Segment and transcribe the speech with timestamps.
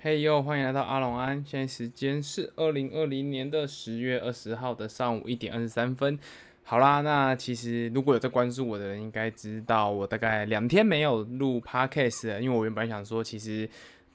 [0.00, 1.44] 嘿呦，欢迎来到阿龙安。
[1.44, 6.16] 现在时间是二零二零年的十月二十号的上午一点二十三分。
[6.62, 13.68] 好啦，那其实如果有在关注我的人，应该知道我大概两天没有录 podcast 了，因为我原本想说，其实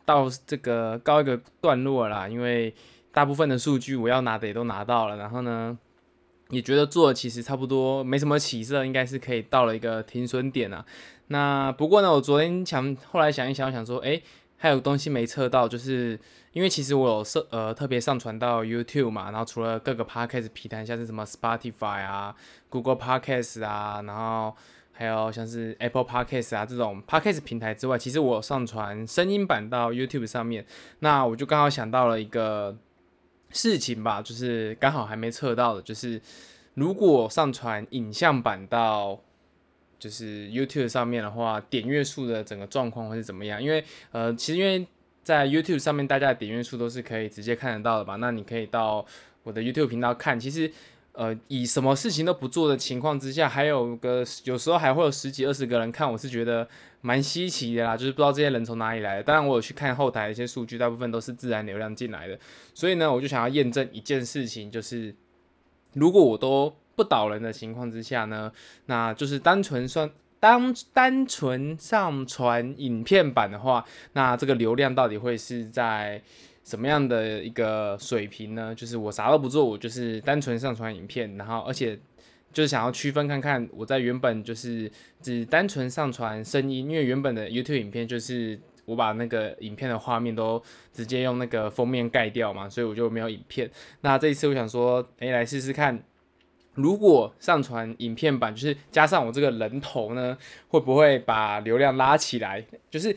[0.05, 2.73] 到这个告一个段落啦，因为
[3.11, 5.77] 大部分的数据我要拿的也都拿到了，然后呢，
[6.47, 10.85] 也觉得做的其实差不多没什么起色，应该是可以到了一个停损点啊。
[11.27, 14.23] 那不过呢，我昨天想，后来想一想，想说，诶。
[14.63, 16.17] 还有东西没测到，就是
[16.53, 22.33] 因为其实我有设呃特别上传到 YouTube 嘛，然后除了各个 Podcast 平台，像是什么 Spotify 啊、
[22.69, 24.55] Google Podcast 啊，然后
[24.93, 30.65] 还有像是 Apple Podcast 啊这种 Podcast 平台之外，其实我有上传声音版到 YouTube 上面。
[30.99, 32.77] 那我就刚好想到了一个
[33.49, 36.21] 事情吧，就是刚好还没测到的，就是
[36.75, 39.19] 如果上传影像版到。
[40.03, 43.63] 就是 YouTube 上面的话，点阅数的整个状况会是怎么样？
[43.63, 44.85] 因为呃，其实因为
[45.23, 48.17] 在 YouTube 上面，大家的点阅数都是可以直接看得到的吧？
[48.17, 49.05] 那你可以到
[49.43, 50.37] 我的 YouTube 频道看。
[50.37, 50.69] 其实
[51.13, 56.67] 呃，以什么事情都不做的情况之下，还有个有时候还会有十几二十个人看，我是觉得
[56.99, 57.95] 蛮稀奇的啦。
[57.95, 59.23] 就是不知道这些人从哪里来的。
[59.23, 62.37] 当然，我有去看后台一些数据，大部分都是自然流量进来的。
[62.73, 65.15] 所以呢，我就想要验证一件事情，就是
[65.93, 68.51] 如果我都不导人的情况之下呢，
[68.85, 76.21] 那就是单纯算单单纯上传影片版的话，那这个流量到底会是在
[76.63, 78.75] 什么样的一个水平呢？
[78.75, 81.97] 就是我啥都不做，我就是单纯上传影片，然后而且
[82.51, 93.71] 就是想要区分看看，我在原本就是只单纯上传声音，因为原本的 YouTube 影片就是我把那个影片的画面都直接用那个封面盖掉嘛，所以我就没有影片。
[94.01, 96.03] 那这一次我想说，诶，来试试看。
[96.75, 102.65] 如果上传影片版，就是加上我这个人头呢，会不会把流量拉起来？
[102.89, 103.15] 就是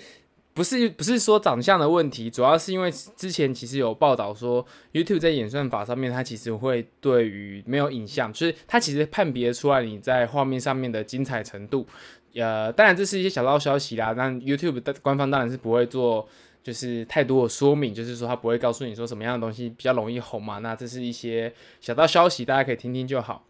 [0.53, 11.87] 不是不是说长相的问题，主要是因为之前其实有报道说，YouTube 在演算法上面，它其实会对于没有影像，就是它其实判别出来你在画面上面的精彩程度。
[12.35, 16.29] 呃，当然这是一些小道消息啦，但 YouTube 的官方当然是不会做，
[16.63, 20.59] 就是太多的说明，就是说它不会告诉你说什么样的东西比较容易红嘛。
[20.59, 23.45] 那这是一些小道消息，大家可以听听就好。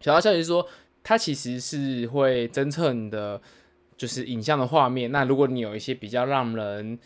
[0.00, 0.66] 小道消息是说，
[1.02, 3.40] 它其实是会侦测你的
[3.96, 5.10] 就是影像的画面。
[5.10, 6.98] 那如果你有一些比较让人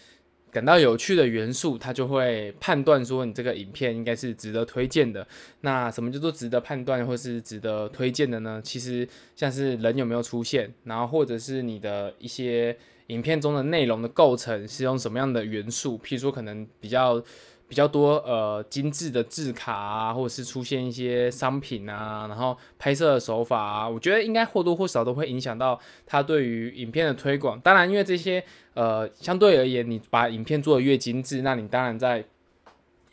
[0.50, 5.26] 感到有趣的元素，它就会判断说你这个影片应该是值得推荐的。
[5.62, 8.60] 那什么叫做值得判断或是值得推荐的呢？
[8.62, 12.76] 其实像是人有没有出现，然后或者是你的一些
[13.06, 17.22] 影片中的内容的构成是用什么样的元素，譬如说可能比较。
[17.72, 27.58] 比较多呃精致的字卡啊，或者是出现一些商品啊，然后拍摄的手法啊，我觉得应该或多或少都会影响到它对于影片的推广。
[27.60, 28.44] 当然，因为这些
[28.74, 32.22] 呃相对而言，你把影片做的越精致，那你当然在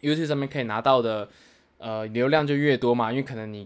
[0.02, 1.30] YouTube 上面可以拿到的
[1.78, 3.12] 呃流量就越多嘛。
[3.12, 3.66] 因为可能你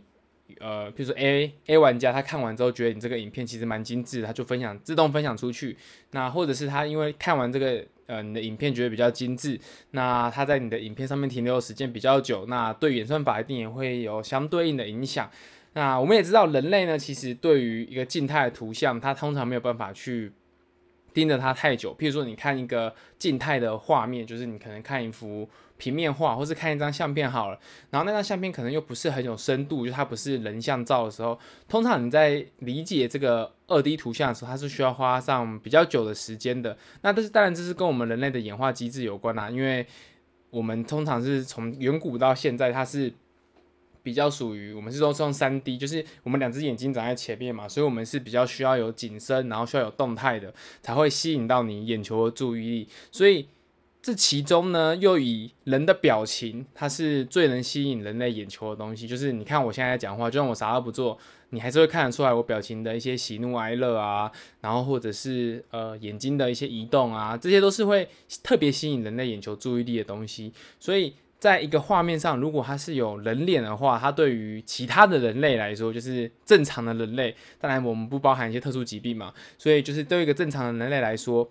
[0.60, 5.78] 呃比如说 A A 玩家他看完之后觉得你这个影片其实蛮精致，他就分享自动分享出去。
[6.12, 7.86] 那或者是他因为看完这个。
[8.06, 9.58] 呃，你的影片觉得比较精致，
[9.92, 15.32] 那他在你的影片上面停留的时间比较久，那对演算法一定也会有相对应的影响。
[15.72, 20.34] 那我们也知道，人类呢，其实对于一个静态的图像，它通常没有办法去
[21.14, 21.96] 盯着它太久。
[21.98, 25.50] 譬如说，你看一个静态的画面，就是你可能看一幅。
[25.78, 36.78] 平面画，或是看一张相片好了，然后那张相片可能又不是很有深度，就它不是人像照的时候，通常你在理解这个二 D 图像的时候，它是需要花上比较久的时间的。
[37.02, 39.86] 那这是当然，这是跟我们人类的演化机制有关啦，因为
[40.52, 43.12] 我们通常是从远古到现在，它是
[44.02, 53.50] 比较属于我们是说是用三 D，就是我们两只眼睛长在前面嘛，所以我们是比较需要有景深，然后需要有动态的，才会吸引到你眼球的注意力，所以。
[54.04, 59.08] 这其中呢，又以人的表情，它是最能吸引人类眼球的东西。
[59.08, 61.18] 就是你看我现在在讲话，就算我啥都不做，
[61.52, 68.06] 你还是会看得出来我表情的一些喜怒哀乐啊，然后或者是呃眼睛的一些移动啊，这些都是会
[68.44, 70.52] 特别吸引人类眼球注意力的东西。
[70.82, 81.50] 所以在一个画面上，如果它是有人脸的话，它对于其他的人类来说，就是正常的人类，当然我们不包含一些特殊疾病嘛，所以就是对一个正常的人类来说。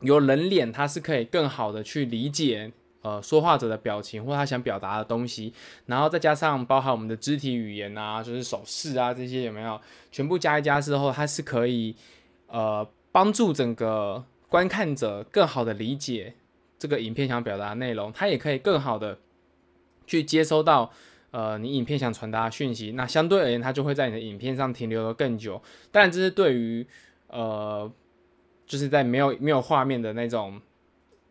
[0.00, 5.52] 有人脸，它是可以更好的去理解呃说话者的表情或他想表达的东西，
[5.86, 9.78] 然后再加上包含我们的肢体语言啊，就是手势啊这些有没有？
[10.10, 11.94] 全部加一加之后，它是可以
[12.46, 16.34] 呃帮助整个观看者更好的理解
[16.78, 19.18] 这个影片想表达的内容，它也可以更好的
[20.06, 20.90] 去接收到
[21.30, 22.92] 呃你影片想传达的讯息。
[22.92, 25.62] 那相对而言，它就会在你的影片上停留的更久。
[25.92, 26.86] 当然，这是对于
[27.28, 27.92] 呃。
[28.70, 30.60] 就是在没有没有画面的那种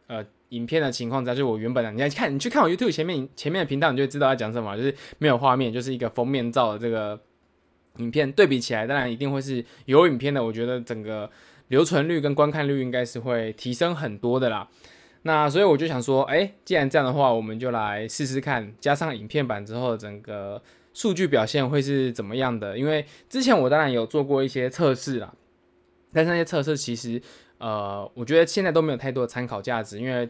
[0.08, 7.18] 呃影片的情况下，就我原本的，你要看，你去看我 YouTube 前面前面的频道，你就知道要讲什么，就是没有画面，就是一个封面照的这个
[8.00, 10.44] 影片对比起来，当然一定会是有影片的。
[10.44, 11.32] 我觉得整个
[11.70, 14.68] 留存率跟观看率应该是会提升很多的啦。
[15.22, 20.62] 那所以我就想说，哎，既然这样的话，我们就来试试看，加上影片版之后，整个
[20.94, 22.78] 数据表现会是怎么样的？
[22.78, 25.34] 因为之前我当然有做过一些测试啦，
[26.14, 27.22] 但是那些测试其实，
[27.58, 30.30] 呃，我觉得现在都没有太多的参考价值，因为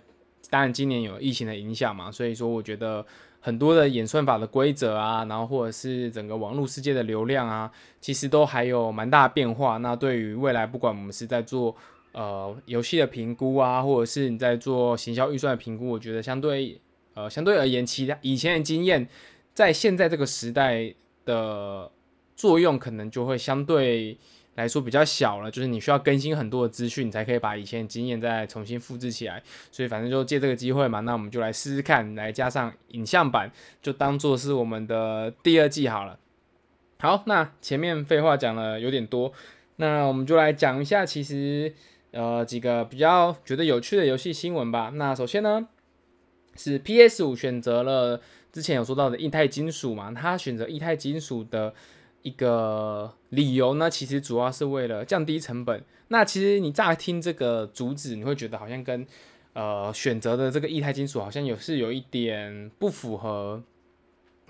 [0.50, 3.06] 当然今年有疫情的影响嘛，所以说我觉得
[3.40, 7.72] 很多的演算法的规则啊，然后或者是整个网络世界的流量啊，
[8.02, 9.78] 其实都还有蛮大的变化。
[9.78, 11.76] 那对于未来，不管我们是在做
[12.12, 16.82] 呃，游戏的评估啊，或者是你在做行销预算的评估，我觉得相对
[17.14, 19.08] 呃相对而言，其他以前的经验，
[19.54, 20.94] 在现在这个时代
[21.24, 21.90] 的
[22.36, 24.18] 作用，可能就会相对
[24.60, 25.50] 来说比较小了。
[25.50, 29.42] 就是你需要更新很多的资讯，你才可以把以前的经验再重新复制起来。
[29.72, 33.52] 所以反正就借这个机会嘛，那我们就来试试看，来加上影像版，
[33.82, 36.20] 就当做是我们的第二季好了。
[37.00, 39.32] 好，那前面废话讲了有点多，
[39.78, 41.74] 那我们就来讲一下，其实。
[42.12, 44.92] 呃，几个比较觉得有趣的游戏新闻吧。
[44.96, 45.68] 那首先呢，
[46.56, 48.20] 是 PS5 选择了
[48.52, 50.12] 之前有说到的液态金属嘛。
[50.12, 51.72] 它选择液态金属的
[52.22, 55.84] 一个理由呢，其实主要是为了降低成本。
[56.10, 59.06] 那其实你乍听这个主旨，你会觉得好像跟
[59.54, 63.62] 呃选择的这个液态金属好像有是有一点不符合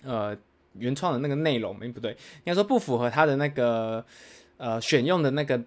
[0.04, 0.38] 呃
[0.74, 4.06] 原创的那个内容，诶，不对，应该说不符合它的那个
[4.58, 5.62] 呃选用的那个。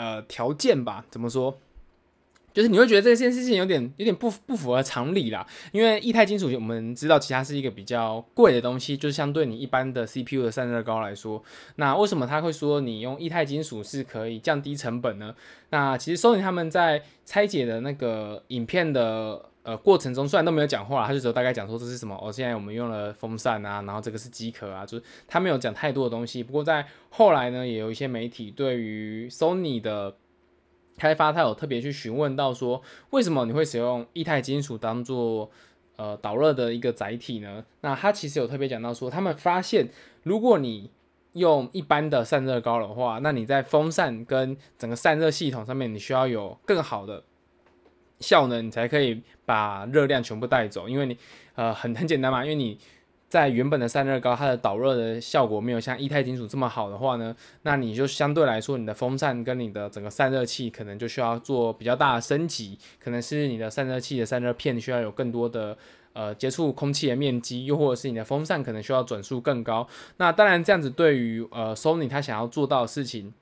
[0.00, 1.58] 呃，条件吧，怎么说？
[2.58, 5.46] 就是你会觉得这件事情有点有点不不符合常理啦。
[5.70, 11.40] 因为液态金属，我们知道其他是一个比较贵的东西，就是相对你一般的 CPU 的散热膏来说，
[11.76, 15.32] 那为什么他会说你用液态金属是可以降低成本呢？
[15.70, 19.44] 那其实 Sony 他们在拆解的那个影片的。
[19.64, 22.18] 呃，过程中虽然都没有讲话，他就只有大概讲说这是什么。
[22.22, 26.42] 哦，现在我们用了风扇啊，然后这个是机壳啊，就是他没有讲太多的东西。
[26.42, 30.16] 不过在后来呢，也有一些媒体对于 Sony 的
[30.98, 35.50] 开发，他有特别去询问到说，为什么你会使用液态金属当做
[35.96, 37.64] 呃导热的一个载体呢？
[37.80, 39.88] 那他其实有特别讲到说，他们发现
[40.24, 40.90] 如果你
[41.32, 47.22] 用一般的散热膏的话，那你在风扇跟整个散热系统上面，你需要有更好的。
[48.20, 51.16] 效能你才可以把热量全部带走，因为你
[51.54, 52.76] 呃很很简单嘛，因为你
[53.28, 65.76] 在原本的散热膏它的导热的效果没有像液态金属这么好的话呢，那你就相对来说你的风扇跟你的整个散热器可能就需要做比较大的升级，可能是你的散热器的散热片需要有更多的
[66.14, 69.86] 呃接触空气的面积，又或者是你的风扇可能需要转速更高。
[70.16, 73.32] 那当然这样子对于呃 Sony 它想要做到的事情。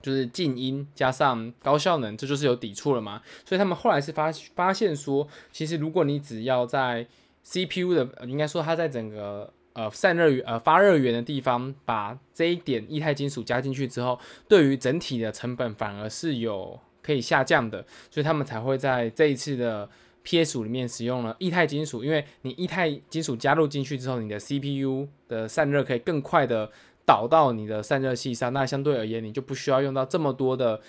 [0.00, 3.22] 就是静音加上高效能，这就是有抵触了嘛？
[3.44, 7.06] 所以他们后来是发发现说，其实如果你只要在
[7.44, 14.18] CPU 的，应该说它在整个呃散热源呃发热源的地方，把这一点液态金属加进去之后，
[14.48, 19.88] 对于整体的成本反而是有可以下降的，所以他们才会在这一次的
[20.24, 26.70] PS5 里面使用了液态金属，因为你液态金属加入进去之后，你的 CPU 的散热可以更快的。
[27.04, 30.80] 导到你的散热器上，那相对而言，你就不需要用到这么多的，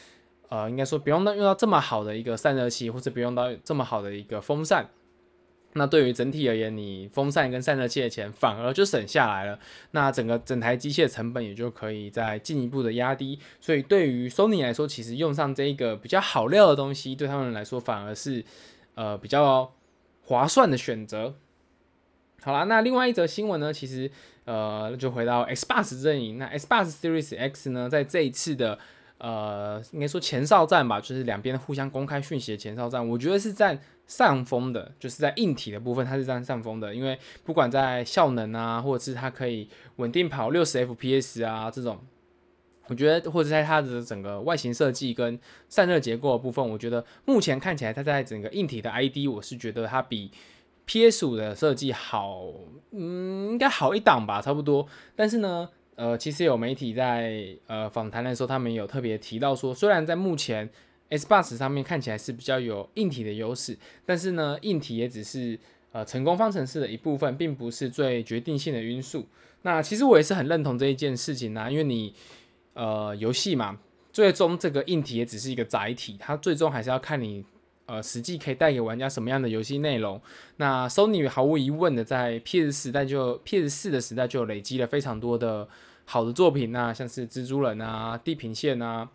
[0.47, 4.87] 呃，应该说不用到用到这么好的一个散热器，或者不用到这么好的一个风扇。
[5.73, 9.59] 那对于整体而言，你风扇跟散热器的钱反而就省下来了，
[9.91, 13.39] 那整个整台机械成本也就可以再进一步的压低。
[13.59, 18.43] 所以对于 Sony 来说，其实用上这一个比较好料的东西，对他们来说反而是
[18.95, 19.73] 呃比较
[20.23, 21.35] 划算的选择。
[22.41, 24.11] 好啦，那另外一则新闻呢，其实。
[24.45, 26.37] 呃，就回到 Xbox 阵营。
[26.37, 28.77] 那 Xbox Series X 呢，在这一次的
[29.17, 36.93] 呃，应该说前哨战吧，就是两边互相公开讯息的前哨战，我觉得是占上风的，就是在硬体的部分它是占上风的。
[36.93, 41.99] 因为不管在效能啊，或者是它可以稳定跑六十 FPS 啊这种，
[42.87, 50.31] 我觉得或者在它的整个外形设计跟散热结构的部分，我觉得目前看起来它在整个硬体的 ID，我是觉得它比。
[50.85, 52.43] PS5 的设计好，
[52.91, 54.85] 嗯，应该好一档吧，差不多。
[55.15, 60.69] 但是呢，呃，其实有媒体在呃访谈的时候，他们有特别提到说，虽然在目前
[61.09, 65.59] Xbox 上面看起来是比较有硬体的优势，但是呢，硬体也只是
[65.91, 69.25] 呃成功方程式的一部分，并不是最决定性的因素。
[69.61, 72.13] 那其实我也是很认同这一件事情啊，因为你
[72.73, 73.77] 呃游戏嘛，
[74.11, 77.45] 最终这个硬体也只是一个载体，它最终还是要看你。
[77.85, 80.19] 呃，实际可以带给玩家什么样的游戏内容？
[80.55, 85.67] 那 Sony 毫无疑问的在 PS 时代就 PS 四的时代就累积了非常多的
[86.05, 89.09] 好的作品，那像是蜘蛛人啊、地平线啊，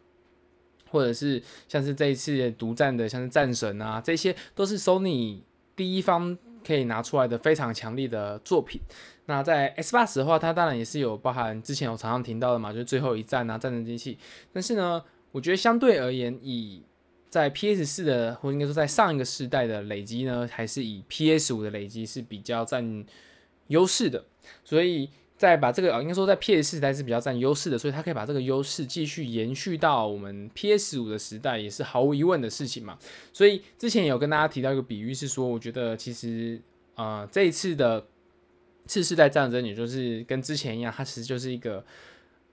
[0.90, 5.40] 或者是像是这一次独占的，像是战神啊，这些都是 Sony
[5.76, 8.80] 第一方可以拿出来的非常强力的作品。
[9.26, 14.18] 那在 Xbox 的话，它当然也是有包含之前我常常听到的嘛，就是最后一战啊，战争机器。
[14.52, 15.02] 但是呢，
[15.33, 16.83] 我觉得相对而言，以
[17.28, 23.04] 在 PS 四的，或应该说在上一个世代的累积呢，还是以 PS 五的累积是比较占
[23.68, 24.25] 优势的。
[24.64, 25.11] 所以。
[25.38, 32.99] 再把这个啊，应该说在 PS 时代是比较占优势的，所以它可以把这个优势继续延续到我们 PS 五的时代，也是毫无疑问的事情嘛。
[33.33, 36.61] 所以之前有跟大家提到一个比喻，是说我觉得其实
[36.97, 38.04] 啊、呃，这一次的
[38.87, 41.85] 次世代战争，也就是跟之前一样，它其实就是一个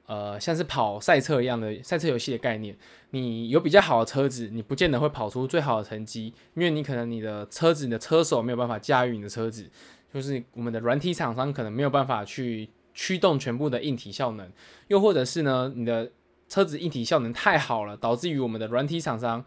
[0.06, 2.78] 呃，像是跑赛车一样的赛车游戏的概念。
[3.10, 9.68] 你有比较好的车子，你不见得会跑出最好的成绩，因为你可能你的车子、你的车手没有办法驾驭你的车子。
[10.14, 14.50] 就是我们的软体厂商可能没有办法去驱动全部的硬体效能，
[14.88, 16.10] 又或者是呢，你的
[16.50, 19.44] 车子硬体效能太好了，导致于我们的软体厂商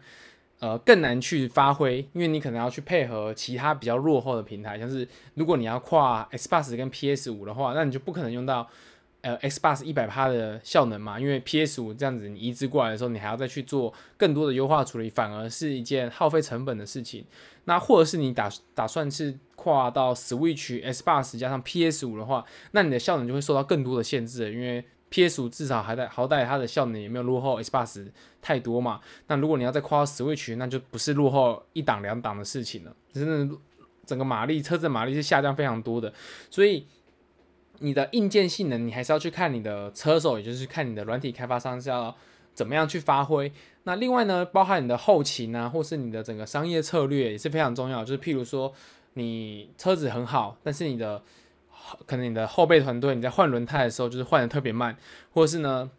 [0.59, 8.69] 呃更难去发挥，因为你可能要去配合其他比较落后的平台，像是如果你要跨 Xbox 跟 PS 五的话，那你就不可能用到
[9.21, 17.25] 呃 Xbox 一百趴的效能嘛，因为 PS 五这样子你移植过来的时候，你还要再去做更多的优化处理，反而是一件耗费成本的事情。
[17.65, 28.07] 那或者是你打打算是跨到 Switch、Xbox 加上 PS 五的话，那你的效能就会受到更多的限制，因为 PS 五至少还在好歹它的效能也没有落后 Xbox
[28.41, 29.01] 太多嘛。
[29.27, 33.55] 那如果你要再跨到 Switch，那就不是落后一档两档的事情了，真的
[34.05, 36.11] 整个马力车子马力是下降非常多的。
[36.49, 36.87] 所以
[37.79, 42.15] 你的硬件性能，你还是要去看你的车手，也就是看你的软体开发商是要
[42.53, 43.51] 怎么样去发挥。
[43.83, 48.03] 那另外呢，包含你的后勤啊，或是你的整个商业策略也是非常重要。
[48.05, 48.71] 就是譬如说，
[49.13, 51.23] 你车子很好，但是你的
[52.05, 54.95] 可能你的后备团队你在换轮胎的时候就是换得特别慢，
[55.33, 55.89] 或是呢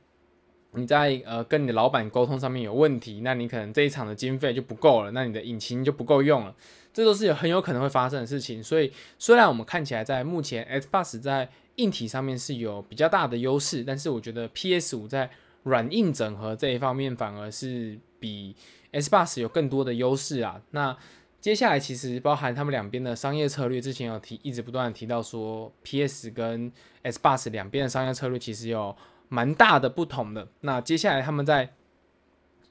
[0.72, 6.54] 你在呃跟你的老板沟通上面有问题，那你可能这一场的经费就不够了，那你的引擎就不够用了，
[6.92, 8.62] 这都是有很有可能会发生的事情。
[8.62, 15.30] 所以虽然我们看起来在目前 Xbox 在硬体上面是有比较大的优势，但是我觉得 PS 五在
[15.62, 18.54] 软硬整合这一方面反而是比
[18.92, 20.60] Xbox 有更多的优势啊。
[20.70, 20.96] 那
[21.40, 26.70] 接下来其实包含他们两边的商业策略，之前有提，一直不断的提到说 PS 跟
[27.02, 28.94] Xbox 两边的商业策略其实有
[29.28, 30.48] 蛮大的不同的。
[30.60, 31.72] 那接下来他们在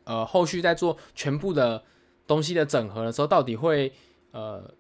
[0.04, 1.84] 呃后续在做全部的
[2.28, 3.92] 东西的整合的时候，到底会
[4.32, 4.74] 呃。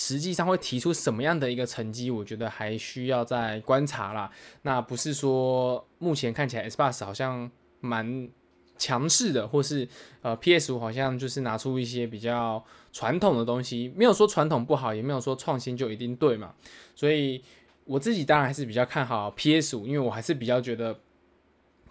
[0.00, 4.30] 实际上会提出什么样的一个成绩，我觉得还需要再观察啦。
[4.62, 8.28] 那不是说目前看起来 Xbox 好像蛮
[8.76, 9.88] 强势的，或是
[10.22, 16.54] 呃 PS 五好像就是拿出一些比较传统的东西，没有说传统不好，也没有说创新就一定对嘛。
[16.94, 17.42] 所以
[17.84, 20.96] 我自己当然还是比较看好 PS 五，因为我还是比较觉得。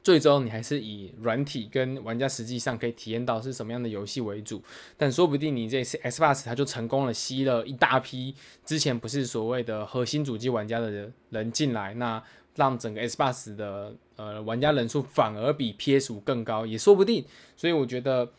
[0.07, 4.63] 最终你还是以软体跟玩家实际上可以体验到是什么样的游戏为主，
[4.95, 8.33] 但说不定你这次 Xbox 它就成功了吸了一大批
[8.63, 12.23] 之前不是所谓的核心主机玩家的人人进来，那
[12.55, 17.25] 让整个 Xbox 的呃玩家人数反而比 PS 五更高也说不定，
[17.57, 18.31] 所以我觉得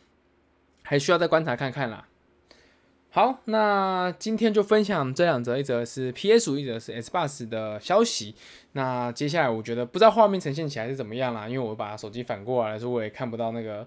[0.80, 2.08] 还需要再观察看看啦。
[3.18, 8.32] 好，那今天就分享这两则，一则是 PS，一则是 Xbox 的消息。
[8.74, 13.84] 那接下来我觉得不知道画面呈现起来是怎么样啦，因为我把手机反过来的时候，我也看不到那个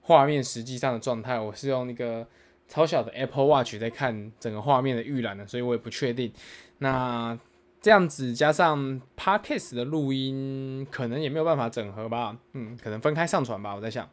[0.00, 1.38] 画面实际上的状态。
[1.38, 2.26] 我是用那个
[2.66, 6.32] 超小的 Apple Watch 在看整个画面的预览的，所以我也不确定。
[6.78, 7.38] 那
[7.80, 12.36] 这样子加上 Podcast 的录音，可能也没有办法整合吧？
[12.54, 13.76] 嗯，可能分开上传吧。
[13.76, 14.10] 我在想。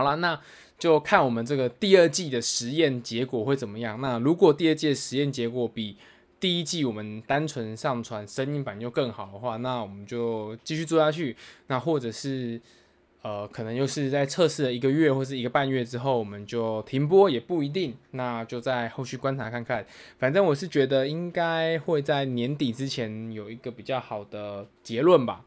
[0.00, 0.40] 好了，那。
[0.80, 4.00] 就看我们这个第二季的实验结果会怎么样。
[4.00, 5.94] 那如果第二季的实验结果比
[6.40, 11.36] 第一季我们单纯上传声音版就更好的话，那我们就继续做下去。
[11.66, 12.58] 那或者是
[13.20, 17.94] 呃，可能又是在测试了一个月或是一个半月之后，我们就停播也不一定。
[18.12, 19.84] 那就在后续观察看看。
[20.18, 25.44] 反正我是觉得应该会在年底之前有一个比较好的结论吧。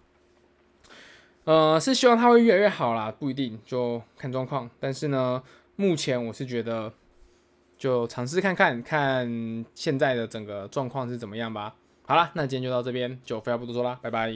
[1.46, 4.70] 呃，是希望它会越来越好啦，不一定，就看状况。
[4.80, 5.44] 但是呢，
[5.76, 6.92] 目前我是觉得，
[7.78, 11.76] 就尝试看看，看现在的整个状况是怎么样吧。
[12.06, 14.32] 好啦，那今天就到这边，就废话不多说啦，拜拜。